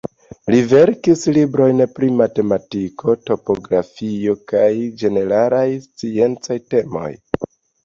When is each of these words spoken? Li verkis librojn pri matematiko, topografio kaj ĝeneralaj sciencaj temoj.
Li 0.53 0.59
verkis 0.69 1.25
librojn 1.35 1.83
pri 1.97 2.09
matematiko, 2.21 3.15
topografio 3.31 4.35
kaj 4.55 4.73
ĝeneralaj 5.05 5.69
sciencaj 5.87 6.61
temoj. 6.75 7.09